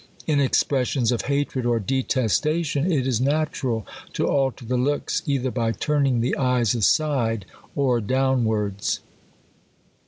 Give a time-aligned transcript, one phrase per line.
[0.25, 5.71] In expressions of hatred or detestation, it is natural to alter the looks, either by
[5.73, 9.01] turning the eyes aside, or downwards.